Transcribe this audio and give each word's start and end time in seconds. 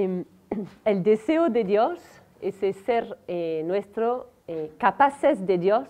Em, 0.00 0.24
el 0.84 1.02
deseo 1.02 1.50
de 1.50 1.64
Dios, 1.64 2.00
ese 2.40 2.72
ser 2.72 3.18
eh, 3.28 3.62
nuestro, 3.66 4.30
eh, 4.48 4.72
capaces 4.78 5.46
de 5.46 5.58
Dios, 5.58 5.88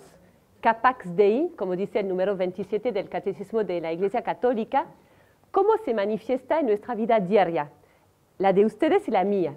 capax 0.60 1.16
Dei, 1.16 1.50
como 1.56 1.76
dice 1.76 2.00
el 2.00 2.08
número 2.08 2.36
27 2.36 2.92
del 2.92 3.08
Catecismo 3.08 3.64
de 3.64 3.80
la 3.80 3.92
Iglesia 3.92 4.22
Católica, 4.22 4.86
¿cómo 5.50 5.76
se 5.84 5.94
manifiesta 5.94 6.58
en 6.58 6.66
nuestra 6.66 6.94
vida 6.94 7.20
diaria? 7.20 7.70
La 8.38 8.52
de 8.52 8.64
ustedes 8.64 9.06
y 9.08 9.10
la 9.10 9.24
mía. 9.24 9.54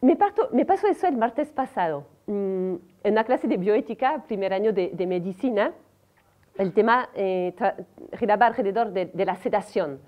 Me, 0.00 0.16
pasó 0.16 0.88
eso 0.88 1.06
el 1.06 1.16
martes 1.16 1.48
pasado, 1.52 2.06
mm, 2.26 2.74
en 3.04 3.12
una 3.12 3.24
clase 3.24 3.46
de 3.46 3.56
bioética, 3.56 4.24
primer 4.26 4.52
año 4.52 4.72
de, 4.72 5.06
medicina, 5.06 5.72
el 6.58 6.72
tema 6.72 7.08
eh, 7.14 7.54
giraba 8.18 8.46
alrededor 8.46 8.92
de, 8.92 9.24
la 9.24 9.36
sedación. 9.36 10.00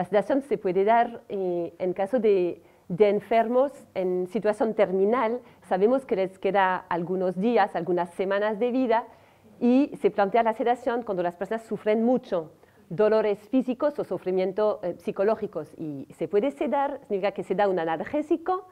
La 0.00 0.06
sedación 0.06 0.40
se 0.40 0.56
puede 0.56 0.84
dar 0.84 1.24
eh, 1.28 1.74
en 1.78 1.92
caso 1.92 2.20
de, 2.20 2.62
enfermos 2.88 3.70
en 3.92 4.28
situación 4.28 4.72
terminal. 4.72 5.42
Sabemos 5.68 6.06
que 6.06 6.16
les 6.16 6.38
queda 6.38 6.76
algunos 6.88 7.38
días, 7.38 7.76
algunas 7.76 8.08
semanas 8.14 8.58
de 8.58 8.70
vida 8.70 9.04
y 9.60 9.90
se 10.00 10.10
plantea 10.10 10.42
la 10.42 10.54
sedación 10.54 11.02
cuando 11.02 11.22
las 11.22 11.36
personas 11.36 11.64
sufren 11.64 12.02
mucho, 12.02 12.50
dolores 12.88 13.38
físicos 13.50 13.98
o 13.98 14.04
sufrimientos 14.04 14.78
eh, 14.82 14.94
psicológicos. 15.00 15.68
Y 15.76 16.06
se 16.16 16.28
puede 16.28 16.50
sedar, 16.50 17.00
significa 17.02 17.32
que 17.32 17.42
se 17.42 17.54
da 17.54 17.68
un 17.68 17.78
analgésico 17.78 18.68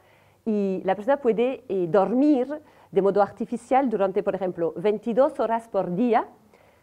y 0.46 0.80
la 0.86 0.94
persona 0.94 1.18
puede 1.18 1.62
eh, 1.68 1.88
dormir 1.90 2.48
de 2.90 3.02
modo 3.02 3.20
artificial 3.20 3.90
durante, 3.90 4.22
por 4.22 4.34
ejemplo, 4.34 4.72
22 4.76 5.38
horas 5.40 5.68
por 5.68 5.94
día, 5.94 6.26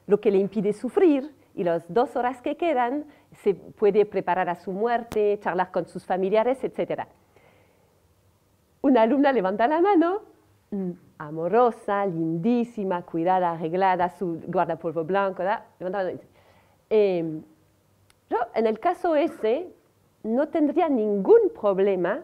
lo 0.05 0.21
que 0.21 0.29
le 0.29 0.37
impide 0.37 0.71
sufrir, 0.71 1.33
y 1.55 1.63
las 1.63 1.91
dos 1.91 2.15
horas 2.15 2.41
que 2.41 2.57
quedan 2.57 3.05
se 3.31 3.53
puede 3.55 4.05
preparar 4.05 4.49
a 4.49 4.55
su 4.55 4.71
muerte, 4.71 5.39
charlar 5.41 5.71
con 5.71 5.85
sus 5.87 6.05
familiares, 6.05 6.63
etc. 6.63 7.03
Una 8.81 9.01
alumna 9.01 9.31
levanta 9.31 9.67
la 9.67 9.81
mano, 9.81 10.21
mm, 10.71 10.91
amorosa, 11.17 12.05
lindísima, 12.05 13.01
cuidada, 13.03 13.51
arreglada, 13.51 14.09
su 14.09 14.41
guardapolvo 14.47 15.03
blanco, 15.03 15.43
levanta 15.79 16.03
la 16.03 16.11
mano. 16.11 16.19
Eh, 16.89 17.41
yo, 18.29 18.37
en 18.53 18.67
el 18.67 18.79
caso 18.79 19.15
ese, 19.15 19.69
no 20.23 20.47
tendría 20.47 20.89
ningún 20.89 21.49
problema 21.59 22.23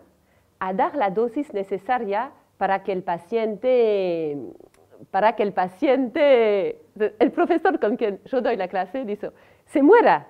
a 0.60 0.74
dar 0.74 0.96
la 0.96 1.10
dosis 1.10 1.54
necesaria 1.54 2.32
para 2.58 2.84
que 2.84 2.92
el 2.92 3.04
paciente, 3.04 4.38
para 5.10 5.36
que 5.36 5.44
el 5.44 5.54
paciente, 5.54 6.82
el 6.96 7.32
profesor 7.32 7.80
con 7.80 7.98
quien 7.98 8.22
yo 8.26 8.42
doy 8.42 8.56
la 8.56 8.68
clase 8.68 9.06
dice, 9.06 9.32
se 9.66 9.82
muera 9.82 10.28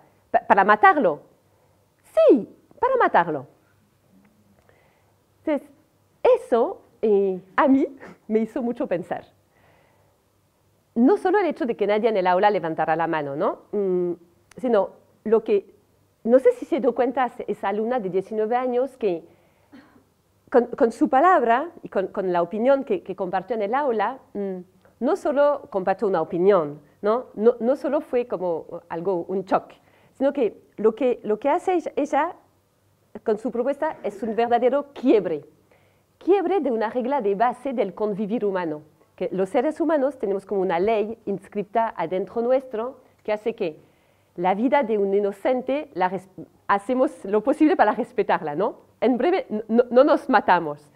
para 0.48 0.64
matarlo. 0.64 1.22
Sí, 2.04 2.48
para 2.80 2.96
matarlo. 2.98 3.48
Entonces, 5.44 5.70
eso 6.24 6.82
eh, 7.02 7.42
a 7.56 7.68
mí 7.68 7.88
me 8.28 8.40
hizo 8.40 8.62
mucho 8.62 8.88
pensar. 8.88 9.26
No 10.94 11.18
solo 11.18 11.40
el 11.40 11.46
hecho 11.46 11.66
de 11.66 11.76
que 11.76 11.88
nadie 11.88 12.10
en 12.10 12.18
el 12.18 12.28
aula 12.28 12.50
levantara 12.50 12.96
la 12.96 13.08
mano, 13.08 13.36
¿no? 13.36 13.60
Mm, 13.72 14.14
sino 14.58 14.92
lo 15.24 15.44
que, 15.44 15.74
no 16.24 16.40
sé 16.40 16.52
si 16.54 16.66
se 16.66 16.80
dio 16.80 16.94
cuenta 16.94 17.32
esa 17.48 17.70
alumna 17.70 18.00
de 18.00 18.10
19 18.10 18.56
años 18.56 18.98
que 18.98 19.24
con, 20.52 20.92
su 20.92 21.08
palabra 21.08 21.72
y 21.82 21.88
con, 21.88 22.10
la 22.34 22.42
opinión 22.42 22.84
que, 22.84 23.16
compartió 23.16 23.56
en 23.56 23.62
el 23.62 23.74
aula, 23.74 24.20
mm, 24.34 24.58
no 25.00 25.16
solo 25.16 25.68
compartió 25.70 26.08
una 26.08 26.22
opinión, 26.22 26.82
¿no? 27.02 27.28
No, 27.36 27.76
solo 27.78 28.02
fue 28.02 28.28
como 28.28 28.82
algo, 28.90 29.26
un 29.30 29.46
shock, 29.46 29.72
sino 30.18 30.34
que 30.34 30.62
lo 30.76 30.94
que, 30.94 31.22
lo 31.24 31.40
que 31.40 31.50
hace 31.50 31.80
ella, 31.96 32.36
con 33.24 33.38
su 33.38 33.50
propuesta 33.50 33.98
es 34.04 34.22
un 34.24 34.36
verdadero 34.36 34.88
quiebre, 34.94 35.46
quiebre 36.18 36.60
de 36.60 36.70
una 36.70 36.90
regla 36.90 37.22
de 37.22 37.34
base 37.34 37.72
del 37.72 37.94
convivir 37.94 38.44
humano, 38.44 38.82
que 39.16 39.30
los 39.32 39.50
seres 39.50 39.80
humanos 39.80 40.20
tenemos 40.20 40.46
como 40.46 40.62
una 40.62 40.80
ley 40.80 41.18
inscrita 41.26 41.94
adentro 41.96 42.42
nuestro 42.42 43.00
que 43.24 43.32
hace 43.32 43.56
que 43.56 43.80
la 44.36 44.54
vida 44.54 44.84
de 44.84 44.98
un 44.98 45.14
inocente 45.14 45.90
la 45.94 46.12
hacemos 46.68 47.24
lo 47.24 47.42
posible 47.42 47.78
para 47.78 47.94
respetarla, 47.94 48.56
¿no? 48.56 48.91
En 49.02 49.18
breve, 49.18 49.48
no, 49.68 50.04
nos 50.04 50.30
matamos. 50.30 50.90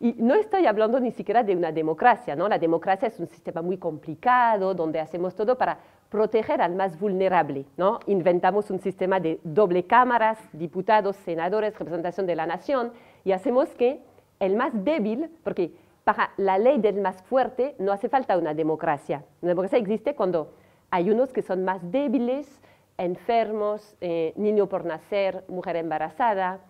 Y 0.00 0.14
no 0.16 0.34
estoy 0.34 0.66
hablando 0.66 1.00
ni 1.00 1.10
siquiera 1.10 1.42
de 1.42 1.56
una 1.56 1.72
democracia, 1.72 2.36
¿no? 2.36 2.48
La 2.48 2.58
democracia 2.58 3.08
es 3.08 3.18
un 3.18 3.26
sistema 3.26 3.62
muy 3.62 3.78
complicado 3.78 4.72
donde 4.72 5.00
hacemos 5.00 5.34
todo 5.34 5.58
para 5.58 5.78
proteger 6.08 6.62
al 6.62 6.76
más 6.76 6.98
vulnerable, 6.98 7.66
¿no? 7.76 7.98
Inventamos 8.06 8.70
un 8.70 8.78
sistema 8.78 9.18
de 9.18 9.40
doble 9.42 9.84
cámaras, 9.84 10.38
diputados, 10.52 11.16
senadores, 11.16 11.76
representación 11.76 12.26
de 12.26 12.36
la 12.36 12.46
nación 12.46 12.92
y 13.24 13.32
hacemos 13.32 13.68
que 13.70 14.00
el 14.38 14.54
más 14.54 14.72
débil, 14.84 15.30
porque 15.42 15.72
para 16.04 16.30
la 16.36 16.58
ley 16.58 16.78
del 16.78 17.00
más 17.00 17.20
fuerte 17.24 17.74
no 17.80 17.92
hace 17.92 18.08
falta 18.08 18.38
una 18.38 18.54
democracia. 18.54 19.24
Una 19.42 19.50
democracia 19.50 19.78
existe 19.78 20.14
cuando 20.14 20.52
hay 20.90 21.10
unos 21.10 21.32
que 21.32 21.42
son 21.42 21.64
más 21.64 21.80
débiles, 21.90 22.62
enfermos, 22.98 23.96
eh, 24.00 24.32
niño 24.36 24.68
por 24.68 24.84
nacer, 24.84 25.44
mujer 25.48 25.76
embarazada, 25.76 26.60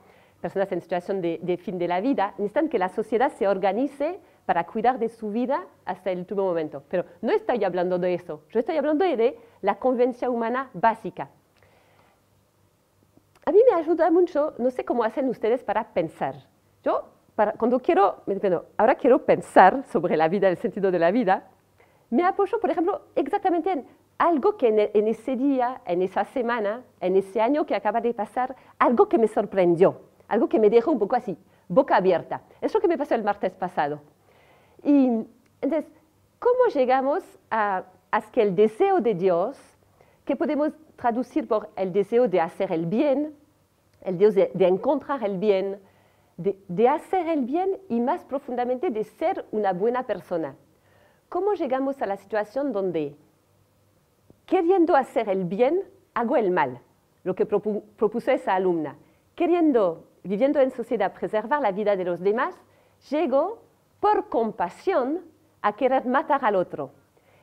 personas 0.40 0.70
en 0.72 0.80
situación 0.80 1.20
de, 1.20 1.60
fin 1.62 1.78
de 1.78 1.88
la 1.88 2.00
vida, 2.00 2.34
necesitan 2.38 2.68
que 2.68 2.78
la 2.78 2.88
sociedad 2.88 3.32
se 3.32 3.48
organice 3.48 4.20
para 4.46 4.64
cuidar 4.64 4.98
de 4.98 5.08
su 5.08 5.30
vida 5.30 5.66
hasta 5.84 6.10
el 6.10 6.20
último 6.20 6.44
momento. 6.44 6.82
Pero 6.88 7.04
no 7.22 7.32
estoy 7.32 7.64
hablando 7.64 7.98
de 7.98 8.14
eso, 8.14 8.42
yo 8.50 8.60
estoy 8.60 8.76
hablando 8.76 9.04
de 9.04 9.36
la 9.62 9.76
conveniencia 9.76 10.30
humana 10.30 10.70
básica. 10.72 11.28
A 13.44 13.50
mí 13.50 13.58
me 13.70 13.76
ayuda 13.76 14.10
mucho, 14.10 14.54
no 14.58 14.70
sé 14.70 14.84
cómo 14.84 15.04
hacen 15.04 15.28
ustedes 15.28 15.64
para 15.64 15.92
pensar. 15.92 16.34
Yo, 16.84 17.08
cuando 17.56 17.80
quiero, 17.80 18.22
ahora 18.76 18.94
quiero 18.94 19.24
pensar 19.24 19.84
sobre 19.90 20.16
la 20.16 20.28
vida, 20.28 20.48
el 20.48 20.58
sentido 20.58 20.90
de 20.90 20.98
la 20.98 21.10
vida, 21.10 21.48
me 22.10 22.24
apoyo, 22.24 22.60
por 22.60 22.70
ejemplo, 22.70 23.02
exactamente 23.16 23.72
en 23.72 23.86
algo 24.18 24.56
que 24.56 24.90
en 24.92 25.08
ese 25.08 25.36
día, 25.36 25.80
en 25.86 26.02
esa 26.02 26.24
semana, 26.24 26.84
en 27.00 27.16
ese 27.16 27.40
año 27.40 27.64
que 27.64 27.74
acaba 27.74 28.00
de 28.00 28.12
pasar, 28.12 28.54
algo 28.78 29.08
que 29.08 29.18
me 29.18 29.28
sorprendió 29.28 30.07
algo 30.28 30.48
que 30.48 30.60
me 30.60 30.70
dejó 30.70 30.92
un 30.92 30.98
poco 30.98 31.16
así, 31.16 31.36
boca 31.68 31.96
abierta. 31.96 32.42
Es 32.60 32.72
lo 32.72 32.80
que 32.80 32.88
me 32.88 32.98
pasó 32.98 33.14
el 33.14 33.24
martes 33.24 33.52
pasado. 33.52 34.00
Y 34.84 35.26
entonces, 35.60 35.90
¿cómo 36.38 36.66
llegamos 36.72 37.24
a, 37.50 37.84
que 38.32 38.42
el 38.42 38.54
deseo 38.54 39.00
de 39.00 39.14
Dios, 39.14 39.58
que 40.24 40.36
podemos 40.36 40.72
traducir 40.96 41.48
por 41.48 41.70
el 41.76 41.92
deseo 41.92 42.28
de 42.28 42.40
hacer 42.40 42.72
el 42.72 42.86
bien, 42.86 43.34
el 44.02 44.18
deseo 44.18 44.48
de, 44.54 44.66
encontrar 44.66 45.24
el 45.24 45.38
bien, 45.38 45.80
de, 46.36 46.88
hacer 46.88 47.28
el 47.28 47.44
bien 47.44 47.78
y 47.88 48.00
más 48.00 48.24
profundamente 48.24 48.90
de 48.90 49.04
ser 49.04 49.44
una 49.50 49.72
buena 49.72 50.06
persona. 50.06 50.56
¿Cómo 51.28 51.54
llegamos 51.54 52.00
a 52.00 52.06
la 52.06 52.16
situación 52.16 52.72
donde, 52.72 53.16
queriendo 54.46 54.96
hacer 54.96 55.28
el 55.28 55.44
bien, 55.44 55.82
hago 56.14 56.36
el 56.36 56.50
mal? 56.50 56.80
Lo 57.24 57.34
que 57.34 57.44
propuso 57.44 58.30
esa 58.30 58.54
alumna. 58.54 58.96
Queriendo 59.34 60.07
viviendo 60.28 60.60
en 60.60 60.70
sociedad, 60.70 61.14
preservar 61.14 61.62
la 61.62 61.72
vida 61.72 61.96
de 61.96 62.04
los 62.04 62.20
demás, 62.20 62.54
llego 63.08 63.62
por 63.98 64.28
compasión 64.28 65.22
a 65.62 65.74
querer 65.74 66.04
matar 66.04 66.44
al 66.44 66.54
otro. 66.54 66.90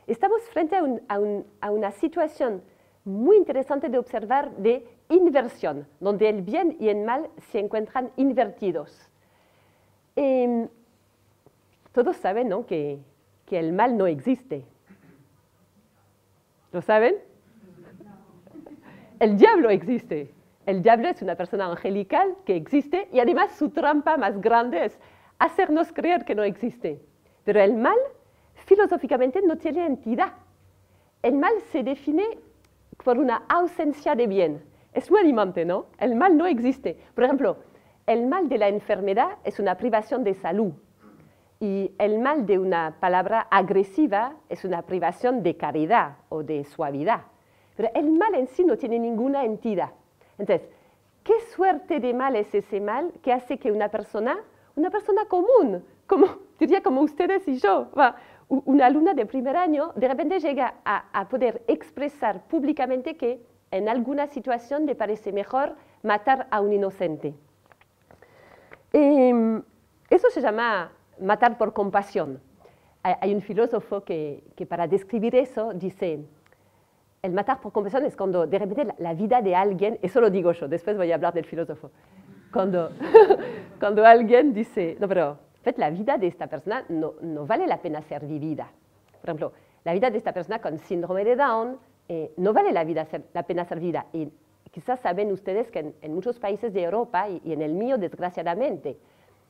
Estamos 0.05 0.43
frente 0.53 0.77
a, 0.77 1.71
una 1.71 1.91
situación 1.91 2.61
muy 3.03 3.37
interesante 3.37 3.89
de 3.89 3.97
observar 3.97 4.51
de 4.57 4.87
inversión, 5.09 5.87
donde 5.99 6.29
el 6.29 6.43
bien 6.43 6.77
y 6.79 6.89
el 6.89 7.03
mal 7.03 7.31
se 7.51 7.57
encuentran 7.57 8.11
invertidos. 8.17 9.09
Em, 10.15 10.69
todos 11.91 12.15
saben 12.17 12.49
¿no? 12.49 12.67
que, 12.67 12.99
que 13.47 13.57
el 13.57 13.73
mal 13.73 13.97
no 13.97 14.05
existe. 14.05 14.63
¿Lo 16.71 16.83
saben? 16.83 17.15
El 19.19 19.37
diablo 19.37 19.71
existe. 19.71 20.34
El 20.65 20.81
diablo 20.81 21.09
es 21.09 21.21
una 21.21 21.35
persona 21.35 21.67
angelical 21.67 22.35
que 22.43 22.55
existe 22.55 23.07
y 23.11 23.19
además 23.19 23.51
su 23.51 23.69
trampa 23.69 24.17
más 24.17 24.41
grande 24.41 24.85
es 24.85 24.97
hacernos 25.37 25.93
creer 25.93 26.25
que 26.25 26.33
no 26.33 26.41
existe. 26.41 26.99
Pero 27.43 27.61
el 27.61 27.75
mal, 27.75 27.97
filosóficamente, 28.65 29.43
no 29.43 29.57
tiene 29.57 29.85
entidad. 29.85 30.33
El 31.21 31.35
mal 31.35 31.53
se 31.71 31.83
define 31.83 32.39
por 33.03 33.19
una 33.19 33.43
ausencia 33.47 34.15
de 34.15 34.25
bien. 34.25 34.63
Es 34.93 35.11
muy 35.11 35.19
animante, 35.19 35.65
¿no? 35.65 35.85
El 35.99 36.15
mal 36.15 36.35
no 36.35 36.47
existe. 36.47 36.99
Por 37.13 37.25
ejemplo, 37.25 37.57
el 38.07 38.25
mal 38.25 38.49
de 38.49 38.57
la 38.57 38.67
enfermedad 38.67 39.37
es 39.43 39.59
una 39.59 39.77
privación 39.77 40.23
de 40.23 40.33
salud. 40.33 40.73
Y 41.59 41.91
el 41.99 42.19
mal 42.19 42.47
de 42.47 42.57
una 42.57 42.97
palabra 42.99 43.47
agresiva 43.51 44.37
es 44.49 44.65
una 44.65 44.81
privación 44.81 45.43
de 45.43 45.57
caridad 45.57 46.17
o 46.29 46.41
de 46.41 46.63
suavidad. 46.63 47.21
Pero 47.75 47.91
el 47.93 48.09
mal 48.11 48.33
en 48.33 48.47
sí 48.47 48.63
no 48.63 48.77
tiene 48.77 48.97
ninguna 48.97 49.43
entidad. 49.43 49.91
Entonces, 50.37 50.67
¿qué 51.23 51.39
suerte 51.53 51.99
de 51.99 52.13
mal 52.13 52.35
es 52.35 52.53
ese 52.53 52.81
mal 52.81 53.11
que 53.21 53.33
hace 53.33 53.57
que 53.57 53.71
una 53.71 53.89
persona, 53.89 54.37
una 54.75 54.89
persona 54.89 55.25
común, 55.25 55.83
como 56.07 56.27
diría 56.59 56.81
como 56.81 57.01
ustedes 57.01 57.47
y 57.47 57.57
yo, 57.57 57.89
una 58.47 58.85
alumna 58.85 59.13
de 59.13 59.25
primer 59.25 59.57
año, 59.57 59.91
de 59.95 60.07
repente 60.07 60.39
llega 60.39 60.75
a, 60.85 61.27
poder 61.29 61.63
expresar 61.67 62.43
públicamente 62.47 63.17
que 63.17 63.41
en 63.71 63.89
alguna 63.89 64.27
situación 64.27 64.85
le 64.85 64.95
parece 64.95 65.31
mejor 65.31 65.75
matar 66.03 66.47
a 66.51 66.61
un 66.61 66.73
inocente? 66.73 67.33
Em, 68.93 69.61
eso 70.09 70.29
se 70.29 70.41
llama 70.41 70.91
matar 71.19 71.57
por 71.57 71.73
compasión. 71.73 72.39
Hay 73.03 73.35
un 73.35 73.41
filósofo 73.41 74.03
que, 74.03 74.43
que 74.55 74.65
para 74.65 74.87
describir 74.87 75.35
eso 75.35 75.73
dice, 75.73 76.25
el 77.25 77.33
matar 77.33 77.59
por 77.59 77.71
compasión 77.71 78.05
es 78.05 78.15
cuando 78.15 78.47
de 78.47 78.59
repente 78.59 78.93
la, 78.99 79.13
vida 79.13 79.41
de 79.41 79.55
alguien, 79.55 79.99
eso 80.01 80.21
lo 80.21 80.29
digo 80.29 80.51
yo, 80.51 80.67
después 80.67 80.95
voy 80.95 81.11
a 81.11 81.15
hablar 81.15 81.33
del 81.33 81.45
filósofo, 81.45 81.91
cuando, 82.53 82.91
cuando 83.79 84.05
alguien 84.05 84.53
dice, 84.53 84.95
no, 84.99 85.07
pero 85.07 85.37
en 85.57 85.63
fait, 85.63 85.77
la 85.77 85.89
vida 85.89 86.17
de 86.17 86.27
esta 86.27 86.47
persona 86.47 86.85
no, 86.89 87.15
no 87.21 87.45
vale 87.45 87.65
la 87.65 87.81
pena 87.81 88.01
ser 88.03 88.25
vivida. 88.25 88.71
Por 89.19 89.29
ejemplo, 89.29 89.53
la 89.83 89.93
vida 89.93 90.11
de 90.11 90.17
esta 90.17 90.31
persona 90.31 90.59
con 90.61 90.77
síndrome 90.77 91.25
de 91.25 91.35
Down 91.35 91.79
eh, 92.07 92.31
no 92.37 92.53
vale 92.53 92.71
la, 92.71 92.83
vida 92.83 93.07
la 93.33 93.43
pena 93.43 93.65
ser 93.65 93.79
vivida. 93.79 94.05
Y 94.13 94.31
quizás 94.71 94.99
saben 94.99 95.31
ustedes 95.31 95.71
que 95.71 95.93
en, 96.01 96.13
muchos 96.13 96.39
países 96.39 96.73
de 96.73 96.83
Europa 96.83 97.27
y, 97.29 97.51
en 97.51 97.61
el 97.61 97.73
mío, 97.73 97.97
desgraciadamente, 97.97 98.97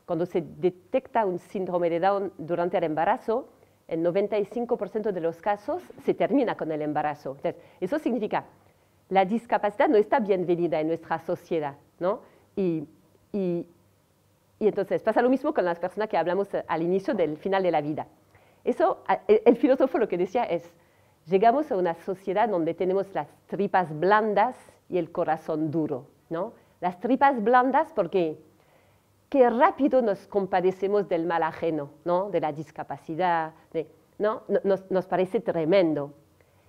cuando 0.06 0.26
se 0.26 0.42
detecta 0.42 1.26
un 1.26 1.40
síndrome 1.40 1.90
de 1.90 2.00
Down 2.00 2.32
durante 2.38 2.78
el 2.78 2.86
embarazo, 2.86 3.50
en 3.88 4.04
95% 4.04 5.12
de 5.12 5.22
los 5.22 5.42
casos 5.42 5.84
se 6.04 6.14
termina 6.14 6.56
con 6.56 6.72
el 6.72 6.82
embarazo. 6.82 7.38
Eso 7.80 8.00
significa 8.00 8.46
la 9.10 9.26
discapacidad 9.26 9.88
no 9.88 9.98
está 9.98 10.20
bienvenida 10.20 10.80
en 10.80 10.88
nuestra 10.88 11.20
sociedad, 11.20 11.76
¿no? 12.00 12.22
Y, 12.56 12.88
entonces 14.60 15.04
pasa 15.04 15.22
lo 15.22 15.30
mismo 15.30 15.54
con 15.54 15.66
las 15.66 15.78
personas 15.80 16.10
que 16.10 16.18
hablamos 16.18 16.48
al 16.68 16.82
inicio 16.82 17.14
del 17.14 17.38
final 17.38 17.62
de 17.62 17.72
la 17.72 17.82
vida. 17.82 18.08
Eso, 18.64 19.04
el 19.28 19.58
filósofo 19.58 20.00
lo 20.00 20.08
que 20.08 20.18
decía 20.18 20.44
es, 20.44 20.74
llegamos 21.28 21.72
a 21.72 21.78
una 21.78 21.94
sociedad 21.94 22.50
donde 22.50 22.74
tenemos 22.74 23.14
las 23.14 23.28
tripas 23.46 23.98
blandas 24.00 24.56
y 24.90 24.98
el 24.98 25.12
corazón 25.12 25.70
duro, 25.70 26.08
¿no? 26.30 26.54
Las 26.82 27.00
tripas 27.00 27.44
blandas 27.44 27.92
porque 27.94 28.40
qué 29.36 29.50
rápido 29.50 30.02
nos 30.02 30.28
compadecemos 30.28 31.10
del 31.10 31.26
mal 31.26 31.44
ajeno, 31.44 31.90
¿no? 32.06 32.30
De 32.30 32.40
la 32.40 32.54
discapacidad, 32.54 33.52
¿no? 34.18 34.44
Nos, 34.64 34.90
nos 34.90 35.06
parece 35.08 35.42
tremendo. 35.42 36.14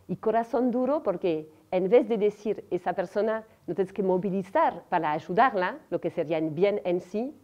Y 0.09 0.17
corazón 0.17 0.73
duro 0.73 1.01
porque 1.05 1.49
en 1.71 1.89
vez 1.89 2.09
de 2.09 2.19
decir 2.19 2.65
esa 2.73 2.93
persona 2.93 3.45
no 3.69 3.75
tienes 3.77 3.93
que 3.93 4.03
movilizar 4.03 4.83
para 4.89 5.13
ayudarla, 5.13 5.79
lo 5.91 6.01
que 6.01 6.11
sería 6.11 6.41
bien 6.41 6.81
en 6.83 7.01
sí, 7.01 7.37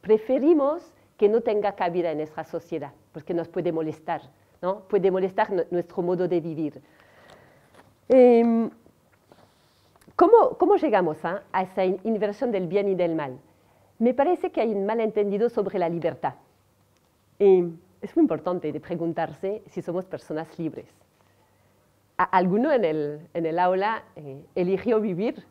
preferimos 0.00 0.94
que 1.16 1.28
no 1.28 1.40
tenga 1.40 1.72
cabida 1.72 2.12
en 2.12 2.18
nuestra 2.18 2.44
sociedad, 2.44 2.92
porque 3.10 3.34
nos 3.34 3.48
puede 3.48 3.72
molestar, 3.72 4.22
¿no? 4.60 4.82
puede 4.82 5.10
molestar 5.10 5.50
nuestro 5.72 6.02
modo 6.02 6.28
de 6.28 6.40
vivir. 6.40 6.80
Em, 8.08 8.70
¿cómo, 10.14 10.76
llegamos 10.76 11.24
a, 11.24 11.42
a 11.50 11.62
esa 11.62 11.84
inversión 11.84 12.52
del 12.52 12.68
bien 12.68 12.86
y 12.86 12.94
del 12.94 13.16
mal? 13.16 13.40
Me 14.02 14.14
parece 14.14 14.50
que 14.50 14.60
hay 14.60 14.74
un 14.74 14.84
malentendido 14.84 15.48
sobre 15.48 15.78
la 15.78 15.88
libertad. 15.88 16.34
Es 17.38 18.16
muy 18.16 18.22
importante 18.22 18.72
de 18.72 18.80
preguntarse 18.80 19.62
si 19.68 19.80
somos 19.80 20.06
personas 20.06 20.58
libres. 20.58 20.88
¿Alguno 22.16 22.72
en 22.72 22.84
el, 22.84 23.58
aula 23.60 24.02
eh, 24.16 24.44
eligió 24.56 25.00
vivir? 25.00 25.44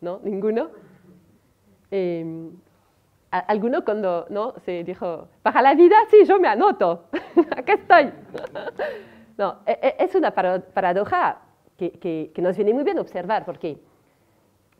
¿No? 0.00 0.20
¿Ninguno? 0.22 0.68
Eh, 1.90 2.50
alguno 3.32 3.84
cuando 3.84 4.26
¿no? 4.30 4.54
se 4.64 4.84
dijo, 4.84 5.26
para 5.42 5.62
la 5.62 5.74
vida, 5.74 5.96
sí, 6.08 6.24
yo 6.24 6.38
me 6.38 6.46
anoto, 6.46 7.06
acá 7.56 7.72
estoy. 7.72 8.12
no, 9.36 9.56
e, 9.66 9.72
e, 9.82 10.04
es 10.04 10.14
una 10.14 10.30
paradoja 10.30 11.38
que, 11.76 12.30
que, 12.32 12.40
nos 12.40 12.54
viene 12.54 12.72
muy 12.72 12.84
bien 12.84 13.00
observar, 13.00 13.44
porque 13.44 13.76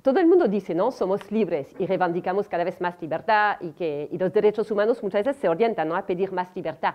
todo 0.07 0.21
el 0.21 0.29
mundo 0.29 0.47
dice, 0.47 0.73
¿no? 0.73 0.93
Somos 0.93 1.33
libres 1.33 1.75
y 1.81 1.85
reivindicamos 1.85 2.49
cada 2.49 2.63
vez 2.63 2.81
más 2.81 2.95
libertad 3.03 3.57
y 3.61 3.73
que 3.73 4.09
y 4.13 4.17
los 4.17 4.33
derechos 4.33 4.71
humanos 4.71 5.03
muchas 5.03 5.25
veces 5.25 5.41
se 5.41 5.49
orientan 5.49 5.91
a 5.91 6.07
pedir 6.07 6.31
más 6.31 6.55
libertad. 6.55 6.95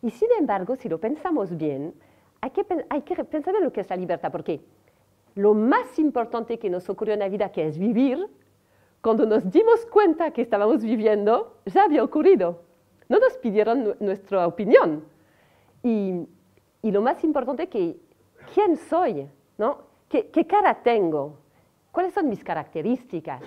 Y 0.00 0.08
sin 0.08 0.30
embargo, 0.38 0.74
si 0.74 0.88
lo 0.88 0.98
pensamos 0.98 1.54
bien, 1.54 1.92
hay 2.40 2.48
que, 2.48 2.64
hay 2.88 3.02
pensar 3.02 3.54
en 3.54 3.64
lo 3.64 3.70
que 3.70 3.82
es 3.82 3.90
la 3.90 3.96
libertad, 3.96 4.32
porque 4.32 4.62
lo 5.34 5.52
más 5.52 5.98
importante 5.98 6.58
que 6.58 6.70
nos 6.70 6.88
ocurrió 6.88 7.12
en 7.12 7.20
la 7.20 7.28
vida, 7.28 7.52
que 7.52 7.66
es 7.66 7.76
vivir, 7.76 8.26
cuando 9.02 9.26
nos 9.26 9.50
dimos 9.50 9.84
cuenta 9.84 10.30
que 10.30 10.40
estábamos 10.40 10.82
viviendo, 10.82 11.58
ya 11.66 11.84
había 11.84 12.02
ocurrido. 12.02 12.62
No 13.10 13.18
nos 13.18 13.36
pidieron 13.36 13.94
nuestra 14.00 14.46
opinión. 14.46 15.04
Y, 15.82 16.26
y, 16.80 16.90
lo 16.92 17.02
más 17.02 17.22
importante 17.24 17.68
que, 17.68 17.98
¿quién 18.54 18.78
soy? 18.78 19.28
¿no? 19.58 19.80
¿Qué, 20.08 20.30
¿Qué, 20.30 20.46
cara 20.46 20.82
tengo? 20.82 21.46
¿Cuáles 21.92 22.14
son 22.14 22.28
mis 22.28 22.42
características? 22.44 23.42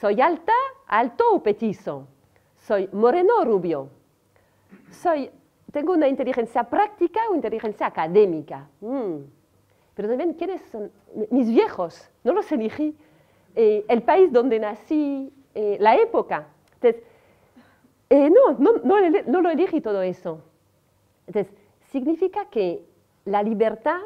¿Soy 0.00 0.20
alta, 0.20 0.52
alto 0.86 1.24
o 1.32 1.42
petizo? 1.42 2.06
¿Soy 2.56 2.88
moreno 2.92 3.34
o 3.40 3.44
rubio? 3.44 3.88
¿Soy, 4.90 5.30
¿Tengo 5.72 5.92
una 5.92 6.08
inteligencia 6.08 6.64
práctica 6.64 7.20
o 7.30 7.34
inteligencia 7.34 7.86
académica? 7.86 8.68
Mm. 8.80 9.16
Pero 9.94 10.08
también, 10.08 10.34
¿quiénes 10.34 10.62
son 10.70 10.90
mis 11.30 11.48
viejos? 11.48 12.10
No 12.24 12.32
los 12.32 12.50
elegí 12.52 12.96
eh, 13.54 13.84
el 13.88 14.02
país 14.02 14.32
donde 14.32 14.58
nací, 14.58 15.32
eh, 15.54 15.76
la 15.80 15.96
época. 15.96 16.48
Entonces, 16.74 17.02
eh, 18.08 18.30
no, 18.30 18.56
no, 18.58 18.72
no, 19.26 19.40
lo 19.42 19.50
elegí 19.50 19.80
todo 19.80 20.02
eso. 20.02 20.40
Entonces, 21.26 21.52
significa 21.90 22.46
que 22.46 22.84
la 23.24 23.42
libertad 23.42 24.00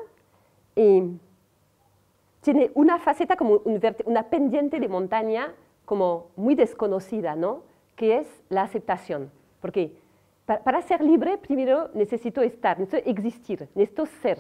tiene 2.45 2.71
una 2.75 2.99
faceta 2.99 3.37
como 3.37 3.63
una 4.05 4.25
pendiente 4.25 4.79
de 4.79 4.87
montaña 4.87 5.55
como 5.87 6.29
muy 6.37 6.55
desconocida, 6.55 7.35
¿no? 7.35 7.63
Que 7.97 8.19
es 8.19 8.43
la 8.51 8.63
aceptación. 8.63 9.31
Porque 9.61 9.97
para, 10.45 10.83
ser 10.83 11.01
libre, 11.03 11.39
primero 11.39 11.89
necesito 11.95 12.43
estar, 12.43 12.79
necesito 12.79 13.11
existir, 13.11 13.69
necesito 13.75 14.05
ser. 14.05 14.39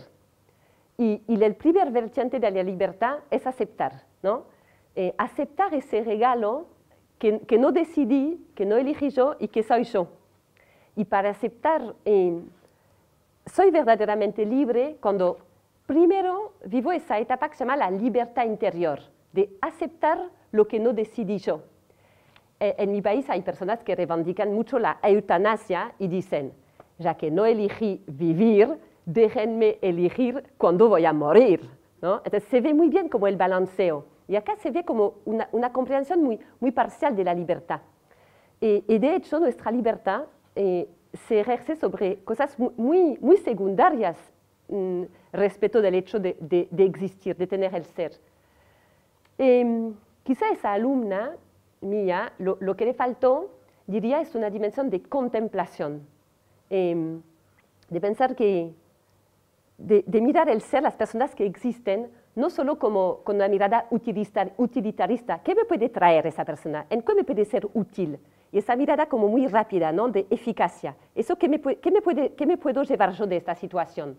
Y, 0.99 1.23
y 1.27 1.43
el 1.43 1.57
primer 1.57 1.91
vertiente 1.91 2.39
de 2.39 2.51
la 2.51 2.63
libertad 2.63 3.21
es 3.31 3.47
aceptar, 3.47 4.05
¿no? 4.23 4.45
Eh, 4.95 5.15
aceptar 5.17 5.73
ese 5.75 6.05
regalo 6.05 6.67
que, 7.19 7.57
no 7.59 7.73
decidí, 7.73 8.47
que 8.55 8.67
no 8.67 8.77
elegí 8.77 9.09
yo 9.09 9.37
y 9.39 9.49
que 9.49 9.63
soy 9.63 9.85
yo. 9.85 10.09
Y 10.95 11.07
para 11.07 11.31
aceptar, 11.31 11.95
eh, 12.05 12.39
soy 13.47 13.71
verdaderamente 13.71 14.45
libre 14.45 14.99
cuando 15.01 15.39
primero 15.87 16.53
vivo 16.65 16.93
esa 16.93 17.19
etapa 17.19 17.49
que 17.49 17.57
se 17.57 17.65
llama 17.65 17.77
la 17.77 17.91
libertad 17.91 18.45
interior, 18.45 19.01
de 19.33 19.57
aceptar 19.61 20.31
lo 20.53 20.67
que 20.67 20.79
no 20.79 20.93
decidí 20.93 21.39
yo. 21.39 21.63
Eh, 22.61 22.75
en 22.79 22.93
mi 22.93 23.03
país 23.03 23.29
hay 23.29 23.43
personas 23.43 23.83
que 23.83 23.97
reivindican 23.97 24.53
mucho 24.53 24.79
la 24.79 24.99
eutanasia 25.03 25.93
y 25.99 26.09
dicen, 26.09 26.53
ya 26.99 27.15
que 27.15 27.31
no 27.31 27.45
elegí 27.45 28.03
vivir, 28.07 28.79
déjenme 29.05 29.79
elegir 29.83 30.45
cuando 30.57 30.89
voy 30.89 31.05
a 31.05 31.13
morir. 31.13 31.69
¿no? 32.01 32.23
Entonces 32.25 32.45
se 32.49 32.61
ve 32.61 32.73
muy 32.73 32.89
bien 32.89 33.09
como 33.09 33.27
el 33.27 33.37
balanceo. 33.37 34.07
Y 34.29 34.37
acá 34.37 34.57
se 34.57 34.71
ve 34.71 34.85
como 34.85 35.15
una, 35.25 35.49
una 35.53 35.73
comprensión 35.73 36.23
muy, 36.23 36.39
muy, 36.61 36.71
parcial 36.71 37.15
de 37.15 37.25
la 37.25 37.35
libertad. 37.35 37.81
Y, 38.61 38.85
y 38.89 38.99
de 38.99 39.17
hecho, 39.17 39.39
nuestra 39.39 39.71
libertad 39.71 40.25
eh, 40.55 40.89
se 41.29 41.41
ejerce 41.41 41.77
sobre 41.77 42.23
cosas 42.25 42.57
muy, 42.59 43.19
muy 43.21 43.37
secundarias 43.39 44.17
mm, 44.69 45.03
respecto 45.35 45.83
del 45.83 45.95
hecho 45.95 46.19
de, 46.19 46.69
existir, 46.79 47.37
de 47.37 47.47
tener 47.47 47.75
el 47.75 47.85
ser. 47.85 48.13
Eh, 49.39 49.93
quizá 50.23 50.49
esa 50.51 50.73
alumna 50.73 51.37
mía, 51.81 52.33
lo, 52.39 52.77
que 52.77 52.87
le 52.87 52.95
faltó, 52.95 53.51
diría, 53.87 54.21
es 54.21 54.35
una 54.35 54.49
dimensión 54.49 54.89
de 54.91 55.03
contemplación, 55.03 56.07
eh, 56.71 57.19
de 57.91 58.01
pensar 58.01 58.35
que, 58.35 58.73
de, 59.77 60.05
de 60.07 60.21
mirar 60.21 60.49
el 60.49 60.63
ser, 60.63 60.83
las 60.83 60.97
personas 60.97 61.35
que 61.35 61.45
existen, 61.45 62.11
no 62.37 62.51
solo 62.51 62.79
como 62.79 63.19
con 63.19 63.37
una 63.37 63.49
mirada 63.49 63.87
utilitarista, 63.91 65.41
¿qué 65.43 65.55
me 65.55 65.65
puede 65.65 65.89
traer 65.89 66.27
esa 66.27 66.45
persona? 66.45 66.87
¿En 66.91 67.03
qué 67.03 67.15
me 67.15 67.25
puede 67.25 67.45
ser 67.45 67.69
útil? 67.75 68.19
Y 68.51 68.59
esa 68.59 68.77
mirada 68.77 69.07
como 69.07 69.29
muy 69.29 69.47
rápida, 69.47 69.93
¿no? 69.93 70.09
de 70.09 70.27
eficacia. 70.31 70.97
Eso, 71.15 71.37
¿qué 71.37 71.49
me, 71.49 71.61
qué 71.61 71.91
me, 71.91 72.01
puede, 72.01 72.35
¿Qué 72.35 72.47
me 72.47 72.57
puedo 72.57 72.83
llevar 72.83 73.13
yo 73.13 73.27
de 73.27 73.37
esta 73.37 73.55
situación? 73.55 74.17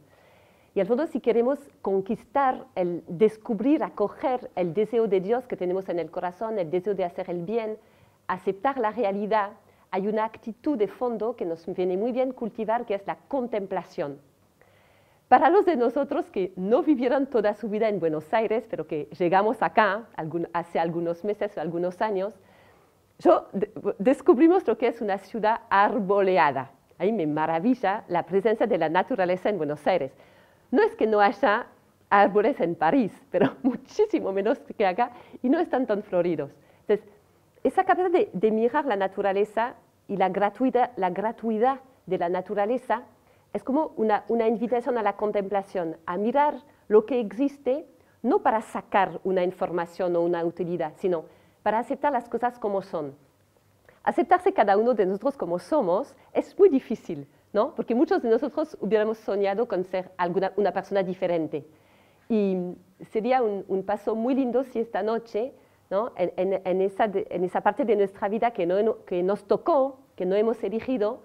Y 0.76 0.82
al 0.82 0.88
fondo, 0.88 1.08
si 1.08 1.22
queremos 1.22 1.58
conquistar, 1.82 2.66
el 2.76 3.02
descubrir, 3.08 3.82
acoger 3.82 4.52
el 4.56 4.74
deseo 4.74 5.08
de 5.08 5.22
Dios 5.22 5.48
que 5.48 5.56
tenemos 5.56 5.88
en 5.88 6.00
el 6.00 6.12
corazón, 6.12 6.60
el 6.60 6.70
deseo 6.70 6.94
de 6.94 7.06
hacer 7.06 7.30
el 7.30 7.44
bien, 7.44 7.78
aceptar 8.28 8.78
la 8.78 8.92
realidad, 8.92 9.52
hay 9.90 10.10
una 10.10 10.26
actitud 10.26 10.78
de 10.78 10.90
fondo 10.90 11.38
que 11.38 11.46
nos 11.46 11.66
viene 11.66 11.96
muy 11.96 12.12
bien 12.12 12.34
cultivar, 12.34 12.86
que 12.86 12.96
es 12.96 13.08
la 13.08 13.16
contemplación. 13.30 14.20
Para 15.30 15.50
los 15.50 15.66
de 15.66 15.78
nosotros 15.78 16.30
que 16.30 16.52
no 16.58 16.84
vivieron 16.84 17.28
toda 17.28 17.54
su 17.54 17.70
vida 17.70 17.88
en 17.88 18.02
Buenos 18.02 18.34
Aires, 18.34 18.68
pero 18.70 18.86
que 18.86 19.08
llegamos 19.18 19.62
acá 19.62 20.10
hace 20.52 20.78
algunos 20.78 21.24
meses 21.24 21.58
o 21.58 21.62
algunos 21.62 22.02
años, 22.02 22.34
yo 23.20 23.48
descubrimos 23.98 24.68
lo 24.68 24.78
que 24.78 24.88
es 24.88 25.00
una 25.00 25.20
ciudad 25.20 25.62
arboleada. 25.70 26.72
Ahí 26.98 27.14
me 27.14 27.26
maravilla 27.26 28.04
la 28.10 28.26
presencia 28.26 28.68
de 28.68 28.78
la 28.78 28.90
naturaleza 28.90 29.48
en 29.48 29.58
Buenos 29.58 29.88
Aires. 29.88 30.12
No 30.72 30.84
es 30.84 30.96
que 30.96 31.08
no 31.08 31.20
haya 31.20 31.68
árboles 32.10 32.60
en 32.60 32.76
París, 32.76 33.12
pero 33.32 33.56
muchísimo 33.64 34.32
menos 34.32 34.60
que 34.60 34.86
acá 34.86 35.12
y 35.42 35.50
no 35.50 35.60
están 35.60 35.86
tan 35.86 36.04
floridos. 36.04 36.52
Entonces, 36.88 37.06
esa 37.64 37.84
capacidad 37.84 38.28
de, 38.32 38.52
mirar 38.52 38.86
la 38.86 38.96
naturaleza 38.96 39.76
y 40.08 40.18
la 40.18 40.30
gratuidad, 40.30 40.92
la 40.98 41.10
gratuidad 41.10 41.80
de 42.06 42.18
la 42.20 42.30
naturaleza 42.30 43.04
es 43.54 43.64
como 43.64 43.94
una, 43.96 44.24
una 44.28 44.48
invitación 44.48 44.98
a 44.98 45.04
la 45.04 45.16
contemplación, 45.16 45.98
a 46.06 46.18
mirar 46.18 46.62
lo 46.88 47.06
que 47.06 47.20
existe, 47.20 47.88
no 48.22 48.40
para 48.40 48.62
sacar 48.62 49.20
una 49.24 49.44
información 49.44 50.16
o 50.16 50.22
una 50.22 50.46
utilidad, 50.46 50.94
sino 50.98 51.26
para 51.64 51.80
aceptar 51.80 52.12
las 52.12 52.30
cosas 52.30 52.60
como 52.60 52.84
son. 52.84 53.16
Aceptarse 54.04 54.54
cada 54.54 54.78
uno 54.78 54.94
de 54.94 55.08
nosotros 55.08 55.36
como 55.36 55.58
somos 55.58 56.16
es 56.34 56.58
muy 56.60 56.70
difícil, 56.70 57.28
¿no? 57.56 57.74
Porque 57.74 57.96
muchos 57.96 58.22
de 58.22 58.30
nosotros 58.30 58.78
hubiéramos 58.80 59.18
soñado 59.18 59.68
con 59.68 59.84
ser 59.86 60.12
alguna, 60.18 60.54
una 60.58 60.72
persona 60.72 61.02
diferente. 61.02 61.66
Y 62.30 62.76
sería 63.12 63.42
un, 63.42 63.66
un 63.68 63.82
paso 63.84 64.16
muy 64.16 64.36
lindo 64.36 64.64
si 64.64 64.80
esta 64.80 65.02
noche 65.02 65.54
en, 66.16 66.82
esa 67.44 67.62
parte 67.62 67.86
de 67.86 67.96
nuestra 67.96 68.28
vida 68.28 68.52
que, 68.52 68.66
nos 69.24 69.46
tocó, 69.46 70.00
que 70.16 70.26
no 70.26 70.36
hemos 70.36 70.64
elegido, 70.64 71.22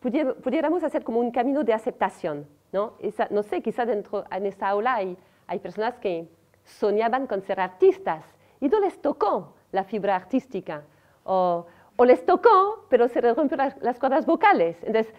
pudiéramos 0.00 0.82
hacer 0.82 1.04
como 1.04 1.20
un 1.20 1.30
camino 1.30 1.62
de 1.62 1.72
aceptación. 1.72 2.46
No, 2.72 2.94
no 3.30 3.42
sé, 3.42 3.62
quizá 3.62 3.84
dentro 3.84 4.24
en 4.30 4.46
esa 4.46 4.68
aula 4.68 4.94
hay, 4.94 5.58
personas 5.60 5.98
que 5.98 6.28
soñaban 6.64 7.26
con 7.26 7.42
ser 7.42 7.60
artistas 7.60 8.24
y 8.60 8.68
no 8.68 8.80
les 8.80 9.00
tocó 9.00 9.54
la 9.72 9.84
fibra 9.84 10.16
artística. 10.16 10.82
O, 11.24 11.66
les 12.06 12.24
tocó, 12.24 12.86
pero 12.88 13.08
se 13.08 13.20
les 13.20 13.36
rompieron 13.36 13.74
las, 13.82 13.98
cuerdas 13.98 14.24
vocales. 14.24 14.76
Entonces, 14.82 15.12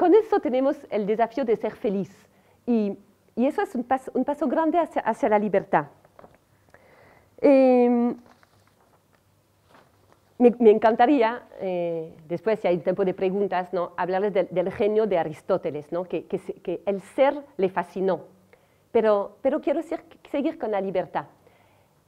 con 0.00 0.14
eso 0.14 0.40
tenemos 0.40 0.78
el 0.88 1.04
desafío 1.04 1.44
de 1.44 1.56
ser 1.56 1.72
feliz. 1.72 2.10
Y, 2.66 2.96
eso 3.36 3.60
es 3.62 3.74
un 3.74 3.84
paso, 3.84 4.48
grande 4.48 4.78
hacia, 4.78 5.28
la 5.28 5.38
libertad. 5.38 5.86
Em, 7.38 8.16
me, 10.38 10.70
encantaría, 10.70 11.42
eh, 11.60 12.14
después 12.28 12.60
si 12.60 12.68
hay 12.68 12.78
tiempo 12.78 13.04
de 13.04 13.12
preguntas, 13.12 13.72
¿no? 13.72 13.92
hablarles 13.96 14.32
del 14.32 14.72
genio 14.72 15.06
de 15.06 15.18
Aristóteles, 15.18 15.92
¿no? 15.92 16.04
que, 16.04 16.26
el 16.86 17.00
ser 17.14 17.34
le 17.58 17.68
fascinó. 17.68 18.24
Pero, 18.92 19.36
pero 19.42 19.60
quiero 19.60 19.80
seguir 20.30 20.58
con 20.58 20.70
la 20.70 20.80
libertad. 20.80 21.26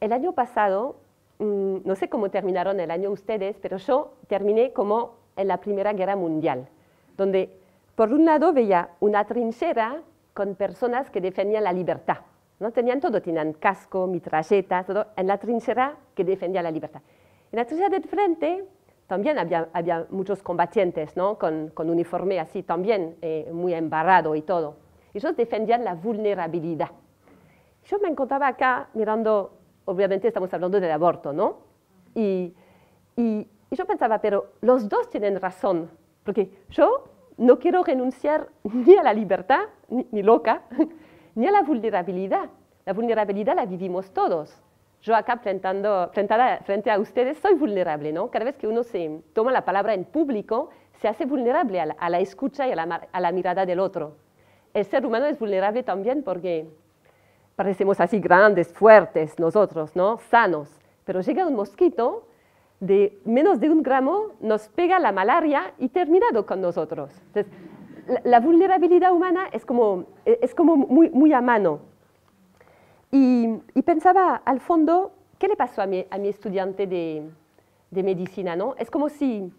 El 0.00 0.12
año 0.12 0.32
pasado, 0.32 0.96
mm, 1.38 1.76
no 1.84 1.94
sé 1.94 2.08
cómo 2.08 2.30
terminaron 2.30 2.80
el 2.80 2.90
año 2.90 3.11
ustedes, 3.11 3.56
pero 3.61 3.76
yo 3.76 4.14
terminé 4.28 4.72
como 4.72 5.16
en 5.37 5.49
la 5.49 5.58
Primera 5.58 5.92
Guerra 5.92 6.16
Mundial, 6.16 6.68
donde 7.16 7.62
por 7.94 8.12
un 8.12 8.25
lado 8.25 8.52
veía 8.52 8.90
una 9.00 9.25
trinchera 9.25 10.02
con 10.34 10.54
personas 10.54 11.11
que 11.11 11.20
defendían 11.20 11.64
la 11.64 11.72
libertad. 11.72 12.18
¿no? 12.58 12.70
Tenían 12.70 13.00
todo, 13.00 13.20
tenían 13.20 13.52
casco, 13.54 14.06
mitralletas, 14.06 14.87
todo, 14.87 15.06
en 15.16 15.26
la 15.26 15.38
trinchera 15.38 15.96
que 16.14 16.25
defendía 16.25 16.62
la 16.62 16.70
libertad. 16.70 17.02
En 17.50 17.58
la 17.58 17.64
trinchera 17.64 17.90
del 17.90 18.04
frente 18.04 18.64
también 19.06 19.38
había, 19.38 19.68
había 19.72 20.06
muchos 20.11 20.42
combatientes, 20.42 21.16
¿no? 21.16 21.38
con, 21.38 21.68
con, 21.68 21.90
uniforme 21.90 22.40
así 22.40 22.62
también, 22.62 23.16
eh, 23.20 23.50
muy 23.52 23.75
embarrado 23.75 24.34
y 24.34 24.42
todo. 24.42 24.76
Ellos 25.12 25.37
defendían 25.37 25.84
la 25.84 25.94
vulnerabilidad. 25.94 26.90
Yo 27.84 27.99
me 27.99 28.08
encontraba 28.08 28.49
acá 28.49 28.88
mirando, 28.94 29.58
obviamente 29.84 30.28
estamos 30.28 30.52
hablando 30.54 30.80
del 30.80 30.90
aborto, 30.90 31.32
¿no? 31.32 31.58
Y, 32.14 32.54
y, 33.16 33.46
yo 33.70 33.87
pensaba, 33.87 34.20
pero 34.20 34.52
los 34.61 34.88
dos 34.88 35.11
tienen 35.11 35.40
razón, 35.40 35.90
porque 36.25 36.50
yo 36.70 37.04
no 37.36 37.58
quiero 37.58 37.84
renunciar 37.84 38.48
ni 38.64 38.96
a 38.96 39.02
la 39.02 39.12
libertad, 39.12 39.64
ni, 39.88 40.22
loca, 40.22 40.62
ni 41.34 41.46
a 41.46 41.50
la 41.50 41.62
vulnerabilidad. 41.62 42.50
La 42.84 42.92
vulnerabilidad 42.92 43.54
la 43.54 43.66
vivimos 43.66 44.10
todos 44.12 44.60
yo 45.02 45.16
acá 45.16 45.36
plantando, 45.36 46.10
frente 46.12 46.90
a 46.90 46.98
ustedes 46.98 47.36
soy 47.38 47.54
vulnerable, 47.54 48.12
¿no? 48.12 48.30
Cada 48.30 48.44
vez 48.44 48.56
que 48.56 48.68
uno 48.68 48.84
se 48.84 49.20
toma 49.32 49.50
la 49.50 49.64
palabra 49.64 49.94
en 49.94 50.04
público, 50.04 50.70
se 51.00 51.08
hace 51.08 51.26
vulnerable 51.26 51.80
a 51.80 52.08
la, 52.08 52.20
escucha 52.20 52.68
y 52.68 52.72
a 52.72 52.76
la, 52.76 53.08
a 53.10 53.20
la, 53.20 53.32
mirada 53.32 53.66
del 53.66 53.80
otro. 53.80 54.14
El 54.72 54.84
ser 54.84 55.04
humano 55.04 55.26
es 55.26 55.38
vulnerable 55.38 55.82
también 55.82 56.22
porque 56.22 56.68
parecemos 57.56 58.00
así 58.00 58.20
grandes, 58.20 58.72
fuertes 58.72 59.38
nosotros, 59.40 59.96
¿no? 59.96 60.18
Sanos. 60.30 60.68
Pero 61.04 61.20
llega 61.20 61.48
un 61.48 61.56
mosquito 61.56 62.28
de 62.82 63.16
menos 63.24 63.60
de 63.60 63.70
un 63.70 63.84
gramo, 63.84 64.32
nos 64.40 64.68
pega 64.68 64.98
la 64.98 65.12
malaria 65.12 65.72
y 65.78 65.88
terminado 65.88 66.44
con 66.44 66.60
nosotros. 66.60 67.12
Entonces, 67.28 67.52
la, 68.24 68.40
vulnerabilidad 68.40 69.12
humana 69.12 69.46
es 69.52 69.64
como, 69.64 70.06
es 70.24 70.52
como 70.52 70.76
muy, 70.76 71.08
muy 71.10 71.32
a 71.32 71.40
mano. 71.40 71.78
Y, 73.12 73.60
pensaba 73.84 74.34
al 74.34 74.58
fondo, 74.58 75.12
¿qué 75.38 75.46
le 75.46 75.54
pasó 75.54 75.80
a 75.80 75.86
mi, 75.86 76.04
a 76.10 76.18
mi 76.18 76.26
estudiante 76.26 76.88
de, 76.88 77.30
de, 77.92 78.02
medicina? 78.02 78.56
¿no? 78.56 78.74
Es 78.76 78.90
como 78.90 79.08
si 79.10 79.52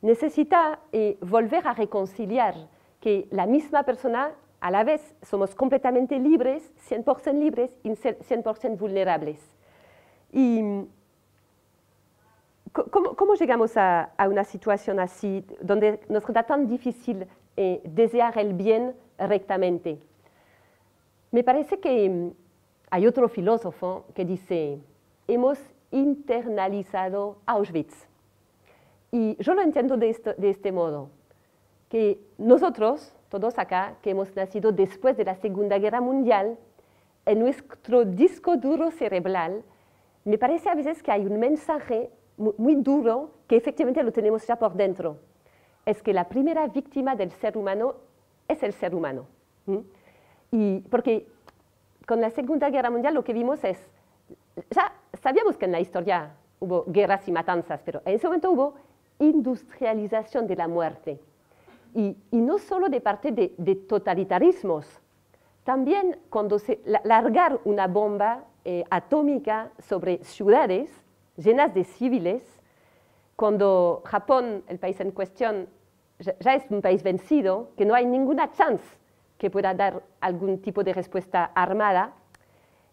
necesita 0.00 0.78
eh, 0.92 1.18
volver 1.22 1.66
a 1.66 1.74
reconciliar 1.74 2.54
que 3.00 3.26
la 3.32 3.46
misma 3.46 3.82
persona, 3.82 4.30
a 4.60 4.70
la 4.70 4.84
vez, 4.84 5.16
somos 5.22 5.56
completamente 5.56 6.20
libres, 6.20 6.72
100% 6.88 7.36
libres 7.36 7.76
y 7.82 7.90
100% 7.90 8.78
vulnerables. 8.78 9.40
Y, 10.32 10.86
¿Cómo, 12.74 13.14
cómo 13.14 13.34
llegamos 13.36 13.76
a, 13.76 14.10
a, 14.16 14.28
una 14.28 14.42
situación 14.42 14.98
así, 14.98 15.46
donde 15.60 16.00
nos 16.08 16.22
resulta 16.22 16.42
tan 16.42 16.66
difícil 16.66 17.24
eh, 17.56 17.80
desear 17.84 18.36
el 18.36 18.52
bien 18.52 18.96
rectamente? 19.16 20.00
Me 21.30 21.44
parece 21.44 21.78
que 21.78 22.32
hay 22.90 23.06
otro 23.06 23.28
filósofo 23.28 24.06
que 24.12 24.24
dice, 24.24 24.80
hemos 25.28 25.58
internalizado 25.92 27.38
Auschwitz. 27.46 28.08
Y 29.12 29.36
yo 29.40 29.54
lo 29.54 29.62
entiendo 29.62 29.96
de, 29.96 30.10
este 30.10 30.72
modo, 30.72 31.10
que 31.88 32.18
nosotros, 32.38 33.14
todos 33.28 33.56
acá, 33.56 33.94
que 34.02 34.10
hemos 34.10 34.34
nacido 34.34 34.72
después 34.72 35.16
de 35.16 35.24
la 35.24 35.36
Segunda 35.36 35.78
Guerra 35.78 36.00
Mundial, 36.00 36.58
en 37.24 37.38
nuestro 37.38 38.04
disco 38.04 38.56
duro 38.56 38.90
cerebral, 38.90 39.62
me 40.24 40.36
parece 40.36 40.68
a 40.68 40.74
veces 40.74 41.00
que 41.00 41.12
hay 41.12 41.24
un 41.26 41.38
mensaje 41.38 42.10
muy, 42.36 42.74
duro 42.76 43.30
que 43.46 43.56
efectivamente 43.56 44.02
lo 44.02 44.12
tenemos 44.12 44.46
ya 44.46 44.56
por 44.56 44.74
dentro. 44.74 45.18
Es 45.86 46.02
que 46.02 46.12
la 46.12 46.28
primera 46.28 46.66
víctima 46.66 47.14
del 47.14 47.30
ser 47.30 47.56
humano 47.56 47.96
es 48.48 48.62
el 48.62 48.72
ser 48.72 48.94
humano. 48.94 49.26
Y 50.50 50.80
porque 50.90 51.26
con 52.06 52.20
la 52.20 52.30
Segunda 52.30 52.70
Guerra 52.70 52.90
Mundial 52.90 53.14
lo 53.14 53.24
que 53.24 53.32
vimos 53.32 53.62
es, 53.64 53.78
ya 54.70 54.92
sabíamos 55.22 55.56
que 55.56 55.64
en 55.66 55.72
la 55.72 55.80
historia 55.80 56.34
hubo 56.60 56.84
guerras 56.86 57.26
y 57.28 57.32
matanzas, 57.32 57.82
pero 57.84 58.02
en 58.04 58.14
ese 58.14 58.26
momento 58.26 58.50
hubo 58.50 58.74
industrialización 59.18 60.46
de 60.46 60.56
la 60.56 60.68
muerte. 60.68 61.20
Y, 61.94 62.16
no 62.32 62.58
solo 62.58 62.88
de 62.88 63.00
parte 63.00 63.30
de, 63.30 63.74
totalitarismos, 63.88 65.00
también 65.62 66.18
cuando 66.28 66.58
se 66.58 66.80
largar 67.04 67.60
una 67.64 67.86
bomba 67.86 68.44
eh, 68.64 68.84
atómica 68.90 69.70
sobre 69.78 70.22
ciudades 70.24 71.03
llenas 71.36 71.74
de 71.74 71.84
civiles, 71.84 72.42
cuando 73.36 74.02
Japón, 74.04 74.62
el 74.68 74.78
país 74.78 75.00
en 75.00 75.10
cuestión, 75.10 75.68
ya 76.18 76.54
es 76.54 76.64
un 76.70 76.80
país 76.80 77.02
vencido, 77.02 77.70
que 77.76 77.84
no 77.84 77.94
hay 77.94 78.06
ninguna 78.06 78.52
chance 78.52 78.84
que 79.38 79.50
pueda 79.50 79.74
dar 79.74 80.02
algún 80.20 80.60
tipo 80.60 80.84
de 80.84 80.92
respuesta 80.92 81.50
armada. 81.54 82.14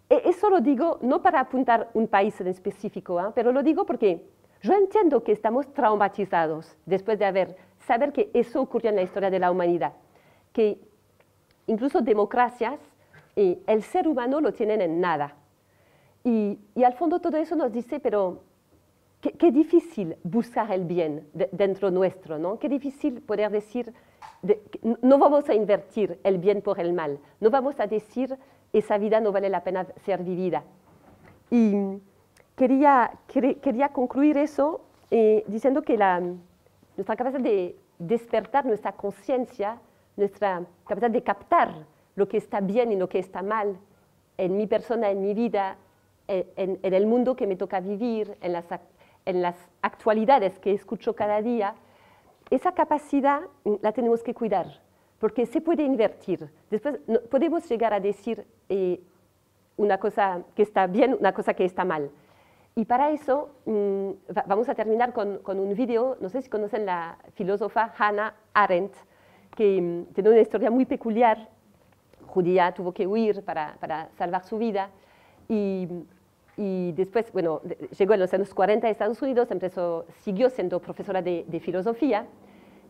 E 0.10 0.22
eso 0.26 0.50
lo 0.50 0.60
digo 0.60 0.98
no 1.02 1.22
para 1.22 1.40
apuntar 1.40 1.90
un 1.94 2.08
país 2.08 2.40
en 2.42 2.48
específico, 2.48 3.20
¿eh? 3.22 3.32
pero 3.34 3.52
lo 3.52 3.64
digo 3.64 3.86
porque 3.86 4.28
yo 4.62 4.74
entiendo 4.74 5.24
que 5.24 5.32
estamos 5.32 5.72
traumatizados 5.74 6.76
después 6.86 7.18
de 7.18 7.26
haber 7.26 7.56
saber 7.80 8.12
que 8.12 8.30
eso 8.34 8.62
ocurrió 8.62 8.90
en 8.90 8.98
la 8.98 9.02
historia 9.02 9.30
de 9.30 9.40
la 9.40 9.52
humanidad, 9.52 9.94
que 10.52 10.80
incluso 11.68 12.02
democracias, 12.02 12.80
y 13.36 13.60
el 13.66 13.82
ser 13.82 14.08
humano 14.08 14.42
lo 14.42 14.52
tienen 14.52 14.82
en 14.82 15.00
nada. 15.00 15.36
Y, 16.24 16.60
y 16.76 16.84
al 16.84 16.94
fondo 16.94 17.20
todo 17.20 17.38
eso 17.38 17.56
nos 17.56 17.72
dice, 17.72 18.00
pero 18.00 18.44
qué, 19.22 19.32
qué 19.32 19.52
difícil 19.52 20.16
buscar 20.24 20.72
el 20.72 20.86
bien 20.86 21.28
dentro 21.52 21.90
nuestro, 21.92 22.38
¿no? 22.38 22.60
Qué 22.60 22.70
difícil 22.70 23.22
poder 23.22 23.52
decir, 23.52 23.94
no 25.02 25.18
vamos 25.18 25.50
a 25.50 25.54
invertir 25.54 26.20
el 26.24 26.38
bien 26.38 26.62
por 26.62 26.80
el 26.80 26.94
mal, 26.94 27.20
no 27.40 27.50
vamos 27.50 27.80
a 27.80 27.88
decir 27.88 28.38
esa 28.74 28.98
vida 28.98 29.20
no 29.20 29.32
vale 29.32 29.50
la 29.50 29.64
pena 29.64 29.86
ser 30.06 30.24
vivida. 30.24 30.64
Y 31.50 31.76
quería, 32.56 33.12
quería 33.28 33.90
concluir 33.90 34.38
eso 34.38 34.82
eh, 35.10 35.44
diciendo 35.48 35.82
que 35.82 35.98
la, 35.98 36.22
nuestra 36.96 37.16
capacidad 37.16 37.42
de 37.42 37.76
despertar 38.00 38.66
nuestra 38.66 38.94
conciencia, 38.94 39.80
nuestra 40.16 40.64
capacidad 40.86 41.12
de 41.12 41.24
captar 41.24 41.86
lo 42.16 42.28
que 42.28 42.38
está 42.38 42.62
bien 42.62 42.92
y 42.92 42.96
lo 42.96 43.10
que 43.10 43.20
está 43.20 43.42
mal 43.42 43.78
en 44.38 44.58
mi 44.58 44.68
persona, 44.68 45.10
en 45.10 45.22
mi 45.22 45.34
vida, 45.34 45.78
en, 46.32 46.80
en 46.82 46.94
el 46.94 47.06
mundo 47.06 47.36
que 47.36 47.48
me 47.48 47.56
toca 47.56 47.80
vivir, 47.80 48.38
en 48.42 48.54
las, 48.54 48.66
en 49.26 49.42
las 49.42 49.56
actualidades 49.82 50.58
que 50.60 50.74
escucho 50.74 51.14
cada 51.16 51.42
día, 51.42 51.76
esa 52.50 52.74
capacidad 52.74 53.42
mm, 53.64 53.76
la 53.82 53.92
tenemos 53.92 54.24
que 54.24 54.34
cuidar, 54.34 54.82
porque 55.20 55.46
se 55.46 55.62
puede 55.62 55.84
invertir. 55.84 56.50
Después 56.70 57.00
podemos 57.30 57.68
llegar 57.68 57.94
a 57.94 58.00
decir 58.00 58.46
eh, 58.70 59.02
una 59.78 59.98
cosa 59.98 60.44
que 60.56 60.64
está 60.64 60.88
bien, 60.88 61.16
una 61.20 61.34
cosa 61.34 61.54
que 61.54 61.66
está 61.66 61.86
mal. 61.86 62.12
Y 62.76 62.86
para 62.86 63.12
eso 63.12 63.50
mm, 63.66 64.10
vamos 64.46 64.70
a 64.70 64.76
terminar 64.76 65.14
con, 65.14 65.40
con, 65.40 65.60
un 65.60 65.74
video, 65.76 66.18
no 66.22 66.30
sé 66.30 66.42
si 66.42 66.50
conocen 66.50 66.86
la 66.86 67.18
filósofa 67.34 67.94
Hannah 67.98 68.34
Arendt, 68.54 68.96
que 69.56 69.82
mm, 69.82 70.14
tiene 70.14 70.30
una 70.30 70.40
historia 70.40 70.72
muy 70.72 70.86
peculiar, 70.86 71.50
judía, 72.28 72.74
tuvo 72.74 72.94
que 72.94 73.08
huir 73.08 73.44
para, 73.44 73.76
para 73.80 74.10
salvar 74.18 74.44
su 74.46 74.58
vida 74.58 74.90
y, 75.50 75.88
y, 76.58 76.92
después, 76.94 77.32
bueno, 77.32 77.62
llegó 77.98 78.14
en 78.14 78.20
los 78.20 78.34
años 78.34 78.54
40 78.54 78.88
a 78.88 78.90
Estados 78.90 79.22
Unidos, 79.22 79.50
empezó, 79.52 80.06
siguió 80.22 80.50
siendo 80.50 80.80
profesora 80.80 81.22
de, 81.22 81.46
de 81.48 81.60
filosofía 81.60 82.28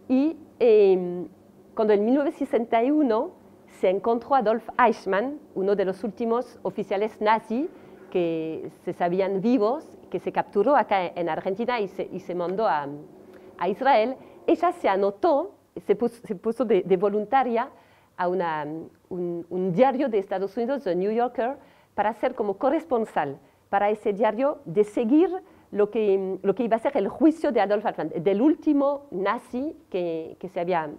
y 0.08 0.36
eh, 0.60 1.26
cuando 1.74 1.94
en 1.94 2.04
1961 2.06 3.32
se 3.80 3.90
encontró 3.90 4.36
Adolf 4.36 4.68
Eichmann, 4.78 5.40
uno 5.56 5.76
de 5.76 5.86
los 5.86 6.04
últimos 6.04 6.60
oficiales 6.64 7.22
nazis 7.22 7.70
que 8.12 8.70
se 8.84 8.94
sabían 8.94 9.42
vivos, 9.42 9.98
que 10.10 10.20
se 10.20 10.32
capturó 10.32 10.76
acá 10.76 11.08
en 11.08 11.30
Argentina 11.30 11.80
y 11.80 11.88
se, 11.88 12.10
y 12.12 12.20
se 12.20 12.36
mandó 12.36 12.68
a, 12.68 12.88
a, 13.58 13.70
Israel, 13.70 14.18
ella 14.48 14.74
se 14.74 14.90
anotó, 14.90 15.56
se 15.88 15.96
puso, 15.96 16.22
se 16.28 16.36
puso 16.36 16.66
de, 16.66 16.82
de, 16.82 16.98
voluntaria 16.98 17.70
a 18.18 18.28
una, 18.28 18.68
un, 19.10 19.46
un, 19.50 19.72
diario 19.72 20.10
de 20.10 20.20
Estados 20.20 20.58
Unidos, 20.58 20.84
The 20.84 20.96
New 20.96 21.12
Yorker, 21.12 21.56
para 21.96 22.14
ser 22.16 22.36
como 22.36 22.58
corresponsal 22.58 23.40
para 23.72 23.90
ese 23.90 24.12
diario 24.12 24.60
de 24.66 24.84
seguir 24.84 25.30
lo 25.72 25.90
que, 25.90 26.38
lo 26.44 26.54
que 26.54 26.64
iba 26.64 26.76
a 26.76 26.80
ser 26.80 26.98
el 26.98 27.08
juicio 27.08 27.54
de 27.54 27.62
Adolf 27.62 27.86
Eichmann, 27.86 28.12
del 28.18 28.42
último 28.42 29.08
nazi 29.12 29.78
que, 29.90 30.36
que 30.42 30.50
se 30.50 30.60
había 30.60 30.90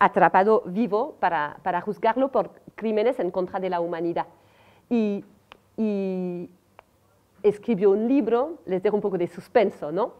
atrapado 0.00 0.64
vivo 0.66 1.14
para, 1.20 1.60
para, 1.62 1.80
juzgarlo 1.80 2.32
por 2.32 2.50
crímenes 2.74 3.20
en 3.20 3.30
contra 3.30 3.60
de 3.60 3.70
la 3.70 3.78
humanidad. 3.78 4.26
Y, 4.88 5.24
y 5.76 6.50
escribió 7.44 7.92
un 7.92 8.08
libro, 8.08 8.58
les 8.66 8.82
dejo 8.82 8.96
un 8.96 9.02
poco 9.02 9.16
de 9.16 9.28
suspenso, 9.28 9.92
¿no? 9.92 10.14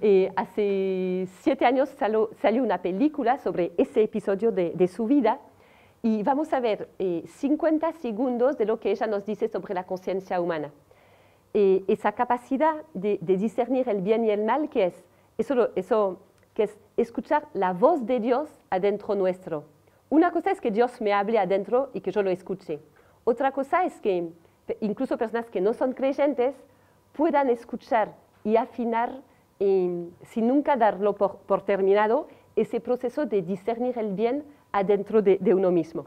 Eh, 0.00 0.32
hace 0.34 1.28
siete 1.40 1.64
años 1.66 1.88
salió, 1.90 2.30
salió, 2.42 2.64
una 2.64 2.82
película 2.82 3.38
sobre 3.38 3.70
ese 3.78 4.02
episodio 4.02 4.50
de, 4.50 4.72
de 4.74 4.88
su 4.88 5.06
vida 5.06 5.38
y 6.02 6.24
vamos 6.24 6.52
a 6.52 6.58
ver 6.58 6.88
eh, 6.98 7.22
50 7.26 7.92
segundos 7.92 8.58
de 8.58 8.64
lo 8.64 8.80
que 8.80 8.90
ella 8.90 9.06
nos 9.06 9.24
dice 9.24 9.46
sobre 9.46 9.74
la 9.74 9.84
conciencia 9.84 10.40
humana. 10.40 10.72
Eh, 11.54 11.82
esa 11.88 12.12
capacidad 12.12 12.84
de, 12.92 13.18
discernir 13.22 13.88
el 13.88 14.02
bien 14.02 14.24
y 14.24 14.30
el 14.30 14.44
mal, 14.44 14.68
que 14.68 14.86
es 14.86 15.04
eso, 15.38 15.70
eso 15.76 16.20
que 16.52 16.64
es 16.64 16.78
escuchar 16.96 17.48
la 17.54 17.72
voz 17.72 18.04
de 18.04 18.20
Dios 18.20 18.50
adentro 18.68 19.14
nuestro. 19.14 19.64
Una 20.10 20.30
cosa 20.30 20.50
es 20.50 20.60
que 20.60 20.70
Dios 20.70 21.00
me 21.00 21.12
hable 21.12 21.38
adentro 21.38 21.90
y 21.94 22.00
que 22.00 22.12
yo 22.12 22.22
lo 22.22 22.30
escuche. 22.30 22.80
Otra 23.24 23.52
cosa 23.52 23.84
es 23.84 23.98
que 24.00 24.30
incluso 24.80 25.16
personas 25.16 25.48
que 25.48 25.60
no 25.60 25.72
son 25.72 25.92
creyentes 25.92 26.54
puedan 27.12 27.48
escuchar 27.48 28.14
y 28.44 28.56
afinar, 28.56 29.22
sin 29.58 30.48
nunca 30.48 30.76
darlo 30.76 31.14
por, 31.14 31.38
por, 31.38 31.62
terminado, 31.62 32.28
ese 32.56 32.80
proceso 32.80 33.26
de 33.26 33.42
discernir 33.42 33.98
el 33.98 34.12
bien 34.12 34.44
adentro 34.72 35.22
de, 35.22 35.38
de 35.38 35.54
uno 35.54 35.70
mismo. 35.70 36.04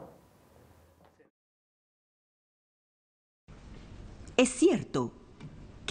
Es 4.38 4.50
cierto 4.50 5.12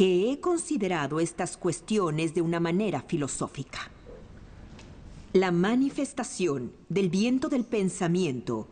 que 0.01 0.33
he 0.33 0.41
considerado 0.41 1.21
estas 1.21 1.59
cuestiones 1.59 2.33
de 2.33 2.41
una 2.41 2.59
manera 2.59 3.03
filosófica. 3.03 3.91
La 5.35 5.53
manifestación 5.53 6.73
del 6.89 7.11
viento 7.11 7.51
del 7.51 7.67
pensamiento 7.67 8.67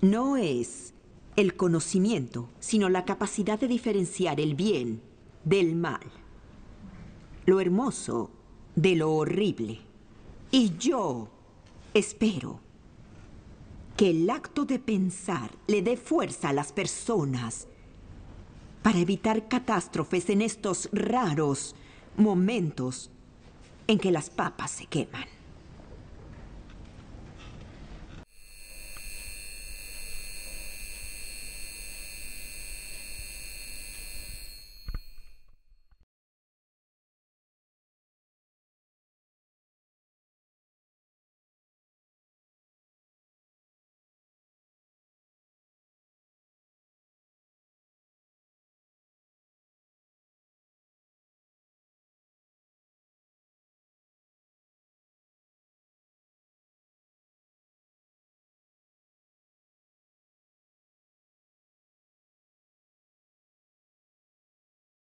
no 0.00 0.36
es 0.36 0.94
el 1.34 1.56
conocimiento, 1.56 2.48
sino 2.60 2.88
la 2.88 3.04
capacidad 3.04 3.58
de 3.58 3.66
diferenciar 3.66 4.38
el 4.38 4.54
bien 4.54 5.02
del 5.44 5.74
mal, 5.74 6.06
lo 7.44 7.58
hermoso 7.58 8.30
de 8.76 8.94
lo 8.94 9.10
horrible. 9.10 9.80
Y 10.52 10.76
yo 10.78 11.28
espero 11.92 12.60
que 13.96 14.10
el 14.10 14.30
acto 14.30 14.64
de 14.64 14.78
pensar 14.78 15.50
le 15.66 15.82
dé 15.82 15.96
fuerza 15.96 16.50
a 16.50 16.52
las 16.52 16.70
personas 16.70 17.66
para 18.82 18.98
evitar 18.98 19.48
catástrofes 19.48 20.30
en 20.30 20.42
estos 20.42 20.88
raros 20.92 21.74
momentos 22.16 23.10
en 23.86 23.98
que 23.98 24.12
las 24.12 24.30
papas 24.30 24.70
se 24.70 24.86
queman. 24.86 25.39